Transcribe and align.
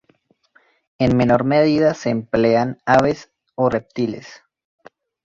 En 0.97 1.15
menor 1.15 1.43
medida 1.43 1.93
se 1.93 2.09
emplean 2.09 2.79
aves 2.87 3.31
o 3.53 3.69
reptiles. 3.69 4.41